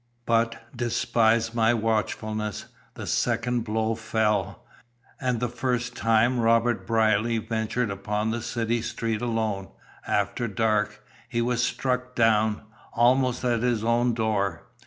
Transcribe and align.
"But 0.25 0.57
despite 0.75 1.53
my 1.53 1.75
watchfulness, 1.75 2.65
the 2.95 3.05
second 3.05 3.63
blow 3.65 3.93
fell, 3.93 4.65
and 5.19 5.39
the 5.39 5.47
first 5.47 5.95
time 5.95 6.39
Robert 6.39 6.87
Brierly 6.87 7.37
ventured 7.37 7.91
upon 7.91 8.31
the 8.31 8.41
city 8.41 8.81
street 8.81 9.21
alone, 9.21 9.67
after 10.07 10.47
dark, 10.47 11.05
he 11.29 11.39
was 11.39 11.61
struck 11.61 12.15
down, 12.15 12.63
almost 12.93 13.43
at 13.43 13.61
his 13.61 13.83
own 13.83 14.15
door. 14.15 14.63